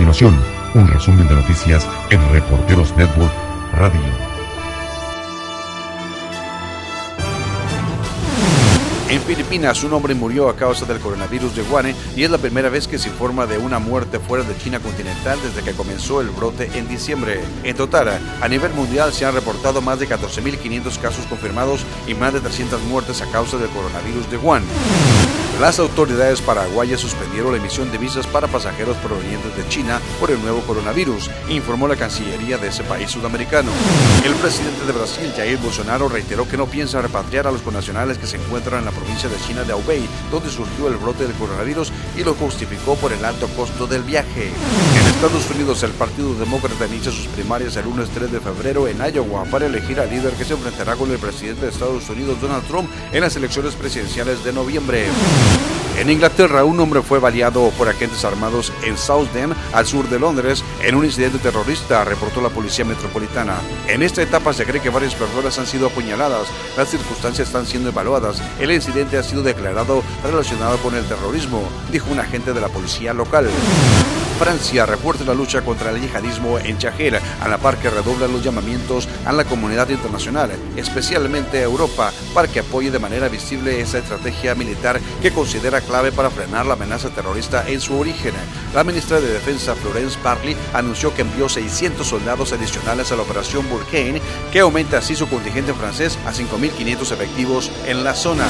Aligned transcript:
continuación, 0.00 0.34
un 0.74 0.88
resumen 0.88 1.28
de 1.28 1.34
noticias 1.34 1.86
en 2.08 2.26
Reporteros 2.32 2.96
Network 2.96 3.30
Radio. 3.74 4.00
En 9.10 9.20
Filipinas, 9.20 9.84
un 9.84 9.92
hombre 9.92 10.14
murió 10.14 10.48
a 10.48 10.56
causa 10.56 10.86
del 10.86 11.00
coronavirus 11.00 11.54
de 11.54 11.62
Wuhan 11.64 11.94
y 12.16 12.22
es 12.22 12.30
la 12.30 12.38
primera 12.38 12.70
vez 12.70 12.88
que 12.88 12.98
se 12.98 13.10
informa 13.10 13.44
de 13.44 13.58
una 13.58 13.78
muerte 13.78 14.18
fuera 14.18 14.42
de 14.42 14.56
China 14.56 14.80
continental 14.80 15.38
desde 15.42 15.62
que 15.62 15.76
comenzó 15.76 16.22
el 16.22 16.30
brote 16.30 16.70
en 16.78 16.88
diciembre. 16.88 17.42
En 17.62 17.76
total, 17.76 18.18
a 18.40 18.48
nivel 18.48 18.72
mundial 18.72 19.12
se 19.12 19.26
han 19.26 19.34
reportado 19.34 19.82
más 19.82 20.00
de 20.00 20.08
14.500 20.08 20.98
casos 20.98 21.26
confirmados 21.26 21.84
y 22.06 22.14
más 22.14 22.32
de 22.32 22.40
300 22.40 22.80
muertes 22.84 23.20
a 23.20 23.30
causa 23.30 23.58
del 23.58 23.68
coronavirus 23.68 24.30
de 24.30 24.38
Wuhan. 24.38 24.62
Las 25.60 25.78
autoridades 25.78 26.40
paraguayas 26.40 27.02
suspendieron 27.02 27.52
la 27.52 27.58
emisión 27.58 27.92
de 27.92 27.98
visas 27.98 28.26
para 28.26 28.48
pasajeros 28.48 28.96
provenientes 28.96 29.54
de 29.54 29.68
China 29.68 30.00
por 30.18 30.30
el 30.30 30.40
nuevo 30.40 30.62
coronavirus, 30.62 31.30
informó 31.50 31.86
la 31.86 31.96
Cancillería 31.96 32.56
de 32.56 32.68
ese 32.68 32.82
país 32.82 33.10
sudamericano. 33.10 33.70
El 34.24 34.32
presidente 34.36 34.86
de 34.86 34.92
Brasil, 34.92 35.30
Jair 35.36 35.58
Bolsonaro, 35.58 36.08
reiteró 36.08 36.48
que 36.48 36.56
no 36.56 36.64
piensa 36.64 37.02
repatriar 37.02 37.46
a 37.46 37.50
los 37.50 37.60
connacionales 37.60 38.16
que 38.16 38.26
se 38.26 38.38
encuentran 38.38 38.78
en 38.78 38.86
la 38.86 38.90
provincia 38.90 39.28
de 39.28 39.36
China 39.46 39.62
de 39.64 39.74
Hubei, 39.74 40.08
donde 40.30 40.48
surgió 40.48 40.88
el 40.88 40.96
brote 40.96 41.26
del 41.26 41.36
coronavirus, 41.36 41.92
y 42.16 42.24
lo 42.24 42.32
justificó 42.32 42.94
por 42.94 43.12
el 43.12 43.22
alto 43.22 43.46
costo 43.48 43.86
del 43.86 44.02
viaje. 44.02 44.46
En 44.46 45.06
Estados 45.08 45.44
Unidos, 45.50 45.82
el 45.82 45.90
Partido 45.90 46.32
Demócrata 46.36 46.86
inicia 46.86 47.12
sus 47.12 47.26
primarias 47.26 47.76
el 47.76 47.84
lunes 47.84 48.08
3 48.14 48.32
de 48.32 48.40
febrero 48.40 48.88
en 48.88 48.96
Iowa 48.96 49.44
para 49.44 49.66
elegir 49.66 50.00
al 50.00 50.08
líder 50.08 50.32
que 50.32 50.46
se 50.46 50.54
enfrentará 50.54 50.96
con 50.96 51.10
el 51.10 51.18
presidente 51.18 51.66
de 51.66 51.70
Estados 51.70 52.08
Unidos, 52.08 52.40
Donald 52.40 52.66
Trump, 52.66 52.90
en 53.12 53.20
las 53.20 53.36
elecciones 53.36 53.74
presidenciales 53.74 54.42
de 54.42 54.54
noviembre. 54.54 55.06
En 55.98 56.08
Inglaterra, 56.10 56.64
un 56.64 56.80
hombre 56.80 57.02
fue 57.02 57.18
baleado 57.18 57.70
por 57.76 57.88
agentes 57.88 58.24
armados 58.24 58.72
en 58.82 58.96
Southend, 58.96 59.54
al 59.72 59.86
sur 59.86 60.08
de 60.08 60.18
Londres, 60.18 60.64
en 60.82 60.94
un 60.94 61.04
incidente 61.04 61.38
terrorista, 61.38 62.04
reportó 62.04 62.40
la 62.40 62.48
policía 62.48 62.84
metropolitana. 62.84 63.56
En 63.86 64.02
esta 64.02 64.22
etapa 64.22 64.52
se 64.52 64.64
cree 64.64 64.80
que 64.80 64.88
varias 64.88 65.14
personas 65.14 65.58
han 65.58 65.66
sido 65.66 65.88
apuñaladas. 65.88 66.48
Las 66.76 66.88
circunstancias 66.88 67.48
están 67.48 67.66
siendo 67.66 67.90
evaluadas. 67.90 68.42
El 68.58 68.70
incidente 68.70 69.18
ha 69.18 69.22
sido 69.22 69.42
declarado 69.42 70.02
relacionado 70.24 70.78
con 70.78 70.94
el 70.94 71.04
terrorismo, 71.04 71.68
dijo 71.92 72.10
un 72.10 72.20
agente 72.20 72.52
de 72.52 72.60
la 72.60 72.68
policía 72.68 73.12
local. 73.12 73.48
Francia 74.40 74.86
refuerza 74.86 75.24
la 75.24 75.34
lucha 75.34 75.60
contra 75.60 75.90
el 75.90 76.00
yihadismo 76.00 76.58
en 76.58 76.78
Chajera, 76.78 77.20
a 77.42 77.46
la 77.46 77.58
par 77.58 77.76
que 77.76 77.90
redobla 77.90 78.26
los 78.26 78.42
llamamientos 78.42 79.06
a 79.26 79.34
la 79.34 79.44
comunidad 79.44 79.90
internacional, 79.90 80.50
especialmente 80.76 81.58
a 81.58 81.64
Europa, 81.64 82.10
para 82.32 82.48
que 82.48 82.60
apoye 82.60 82.90
de 82.90 82.98
manera 82.98 83.28
visible 83.28 83.82
esa 83.82 83.98
estrategia 83.98 84.54
militar 84.54 84.98
que 85.20 85.30
considera 85.30 85.82
clave 85.82 86.10
para 86.10 86.30
frenar 86.30 86.64
la 86.64 86.72
amenaza 86.72 87.10
terrorista 87.10 87.68
en 87.68 87.82
su 87.82 87.98
origen. 87.98 88.32
La 88.72 88.84
ministra 88.84 89.20
de 89.20 89.32
Defensa 89.32 89.74
Florence 89.74 90.16
Parly 90.22 90.56
anunció 90.72 91.12
que 91.12 91.22
envió 91.22 91.48
600 91.48 92.06
soldados 92.06 92.52
adicionales 92.52 93.10
a 93.10 93.16
la 93.16 93.22
operación 93.22 93.68
Burkane, 93.68 94.22
que 94.52 94.60
aumenta 94.60 94.98
así 94.98 95.16
su 95.16 95.28
contingente 95.28 95.74
francés 95.74 96.16
a 96.24 96.32
5.500 96.32 97.12
efectivos 97.12 97.72
en 97.86 98.04
la 98.04 98.14
zona. 98.14 98.46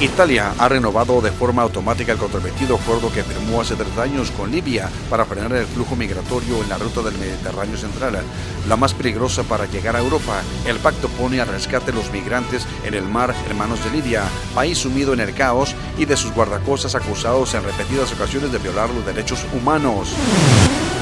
Italia 0.00 0.52
ha 0.58 0.68
renovado 0.68 1.20
de 1.20 1.30
forma 1.30 1.62
automática 1.62 2.12
el 2.12 2.18
controvertido 2.18 2.76
acuerdo 2.76 3.12
que 3.12 3.22
firmó 3.22 3.60
hace 3.60 3.76
tres 3.76 3.96
años 3.96 4.30
con 4.32 4.50
Libia 4.50 4.90
para 5.08 5.24
frenar 5.24 5.52
el 5.52 5.66
flujo 5.66 5.94
migratorio 5.94 6.62
en 6.62 6.68
la 6.68 6.78
ruta 6.78 7.00
del 7.00 7.16
Mediterráneo 7.16 7.76
central, 7.76 8.18
la 8.68 8.76
más 8.76 8.92
peligrosa 8.92 9.44
para 9.44 9.66
llegar 9.66 9.94
a 9.94 10.00
Europa. 10.00 10.42
El 10.66 10.78
pacto 10.78 11.08
pone 11.08 11.40
a 11.40 11.44
rescate 11.44 11.92
los 11.92 12.10
migrantes 12.10 12.66
en 12.84 12.94
el 12.94 13.04
mar 13.04 13.34
en 13.48 13.56
manos 13.56 13.82
de 13.84 13.90
Libia, 13.92 14.24
país 14.54 14.78
sumido 14.78 15.12
en 15.12 15.20
el 15.20 15.32
caos 15.32 15.74
y 15.96 16.06
de 16.06 16.16
sus 16.16 16.32
guardacostas 16.32 16.94
acusados 16.96 17.54
en 17.54 17.62
repetidas 17.62 18.12
ocasiones 18.12 18.50
de 18.50 18.58
violar 18.58 18.90
los 18.90 19.06
derechos 19.06 19.33
humanos. 19.52 20.14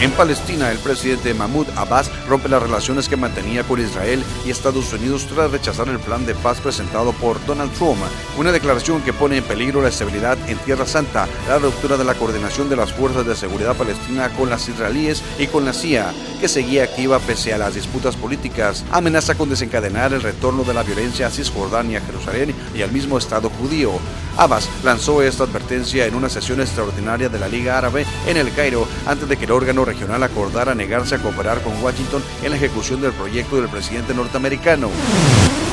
En 0.00 0.12
Palestina, 0.12 0.70
el 0.72 0.78
presidente 0.78 1.34
Mahmoud 1.34 1.66
Abbas 1.76 2.10
rompe 2.26 2.48
las 2.48 2.62
relaciones 2.62 3.06
que 3.06 3.18
mantenía 3.18 3.64
con 3.64 3.78
Israel 3.78 4.24
y 4.46 4.50
Estados 4.50 4.90
Unidos 4.94 5.26
tras 5.26 5.50
rechazar 5.50 5.88
el 5.88 5.98
plan 5.98 6.24
de 6.24 6.34
paz 6.34 6.58
presentado 6.58 7.12
por 7.12 7.44
Donald 7.44 7.70
Trump, 7.74 7.98
una 8.38 8.50
declaración 8.50 9.02
que 9.02 9.12
pone 9.12 9.36
en 9.36 9.44
peligro 9.44 9.82
la 9.82 9.90
estabilidad 9.90 10.38
en 10.48 10.56
Tierra 10.56 10.86
Santa, 10.86 11.28
la 11.46 11.58
ruptura 11.58 11.98
de 11.98 12.04
la 12.04 12.14
coordinación 12.14 12.70
de 12.70 12.76
las 12.76 12.94
fuerzas 12.94 13.26
de 13.26 13.36
seguridad 13.36 13.76
palestina 13.76 14.30
con 14.30 14.48
las 14.48 14.66
israelíes 14.70 15.22
y 15.38 15.48
con 15.48 15.66
la 15.66 15.74
CIA, 15.74 16.14
que 16.40 16.48
seguía 16.48 16.84
activa 16.84 17.18
pese 17.18 17.52
a 17.52 17.58
las 17.58 17.74
disputas 17.74 18.16
políticas, 18.16 18.86
amenaza 18.90 19.34
con 19.34 19.50
desencadenar 19.50 20.14
el 20.14 20.22
retorno 20.22 20.64
de 20.64 20.72
la 20.72 20.82
violencia 20.82 21.26
a 21.26 21.30
Cisjordania, 21.30 22.00
Jerusalén 22.00 22.54
y 22.74 22.82
al 22.82 22.92
mismo 22.92 23.18
Estado 23.18 23.50
judío. 23.50 23.92
Abbas 24.36 24.68
lanzó 24.84 25.22
esta 25.22 25.44
advertencia 25.44 26.06
en 26.06 26.14
una 26.14 26.28
sesión 26.28 26.60
extraordinaria 26.60 27.28
de 27.28 27.38
la 27.38 27.48
Liga 27.48 27.76
Árabe 27.76 28.06
en 28.26 28.36
el 28.36 28.52
Cairo 28.52 28.86
antes 29.06 29.28
de 29.28 29.36
que 29.36 29.44
el 29.44 29.52
órgano 29.52 29.84
regional 29.84 30.22
acordara 30.22 30.74
negarse 30.74 31.16
a 31.16 31.18
cooperar 31.18 31.62
con 31.62 31.82
Washington 31.82 32.22
en 32.42 32.50
la 32.50 32.56
ejecución 32.56 33.00
del 33.00 33.12
proyecto 33.12 33.56
del 33.56 33.68
presidente 33.68 34.14
norteamericano. 34.14 34.88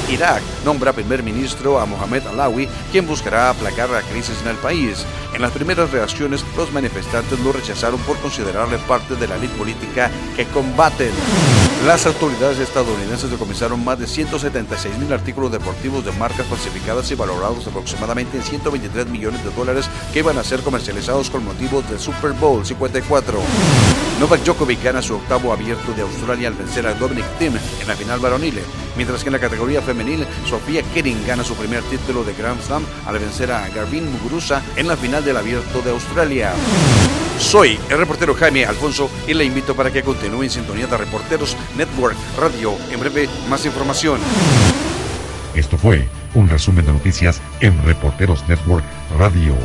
Irak 0.10 0.42
nombra 0.64 0.94
primer 0.94 1.22
ministro 1.22 1.80
a 1.80 1.86
Mohamed 1.86 2.28
Alawi, 2.28 2.68
quien 2.92 3.06
buscará 3.06 3.50
aplacar 3.50 3.90
la 3.90 4.02
crisis 4.02 4.38
en 4.42 4.50
el 4.50 4.58
país. 4.58 5.06
En 5.34 5.42
las 5.42 5.52
primeras 5.52 5.92
reacciones, 5.92 6.46
los 6.56 6.72
manifestantes 6.72 7.40
lo 7.40 7.52
rechazaron 7.52 8.00
por 8.02 8.18
considerarle 8.20 8.78
parte 8.80 9.16
de 9.16 9.28
la 9.28 9.36
élite 9.36 9.56
política 9.56 10.10
que 10.36 10.46
combaten. 10.46 11.12
Las 11.86 12.06
autoridades 12.08 12.58
estadounidenses 12.58 13.30
decomisaron 13.30 13.84
más 13.86 14.00
de 14.00 14.08
176 14.08 14.98
mil 14.98 15.14
artículos 15.14 15.52
deportivos 15.52 16.04
de 16.04 16.12
marcas 16.14 16.48
falsificadas 16.48 17.10
y 17.12 17.16
valorados 17.16 17.68
aproximadamente 17.68 18.38
en 18.38 18.44
123 18.44 19.08
millones 19.08 19.44
de 19.44 19.52
dólares 19.52 19.88
que 20.12 20.20
iban 20.20 20.38
a 20.38 20.44
ser 20.44 20.62
comercializados 20.62 21.30
con 21.30 21.46
motivo 21.46 21.84
del 21.84 22.00
Super 22.00 22.32
Bowl 22.34 22.66
54. 22.66 23.40
Novak 24.20 24.44
Djokovic 24.44 24.84
gana 24.84 25.02
su 25.04 25.16
octavo 25.16 25.54
abierto 25.54 25.94
de 25.94 26.02
Australia 26.02 26.48
al 26.48 26.56
vencer 26.56 26.88
a 26.88 26.96
Dominic 26.96 27.26
Thiem 27.38 27.54
en 27.56 27.88
la 27.88 27.96
final 27.96 28.20
varonil, 28.20 28.60
mientras 28.98 29.22
que 29.22 29.30
en 29.30 29.34
la 29.34 29.40
categoría 29.40 29.82
femenil, 29.82 30.26
Sofía 30.50 30.82
Kerin 30.94 31.26
gana 31.28 31.44
su 31.44 31.54
primer 31.56 31.84
título 31.84 32.24
de 32.24 32.34
Grand 32.34 32.62
Slam 32.62 32.84
al 33.06 33.20
vencer 33.20 33.52
a 33.52 33.70
Garvin 33.70 34.12
Muguruza 34.12 34.64
en 34.76 34.88
la 34.88 34.98
final 34.98 35.24
del 35.24 35.38
abierto 35.38 35.82
de 35.84 35.92
Australia. 35.92 36.54
Soy 37.40 37.80
el 37.90 37.98
reportero 37.98 38.34
Jaime 38.34 38.66
Alfonso 38.66 39.10
y 39.28 39.34
le 39.34 39.46
invito 39.46 39.76
para 39.76 39.92
que 39.92 40.04
continúe 40.04 40.44
en 40.44 40.50
sintonía 40.50 40.88
de 40.88 40.98
Reporteros 40.98 41.56
Network 41.78 42.16
Radio. 42.40 42.74
En 42.92 43.00
breve, 43.00 43.30
más 43.50 43.66
información. 43.66 44.20
Esto 45.56 45.78
fue 45.78 46.08
un 46.34 46.50
resumen 46.50 46.86
de 46.86 46.94
noticias 46.94 47.42
en 47.62 47.82
Reporteros 47.84 48.48
Network 48.48 48.86
Radio. 49.18 49.56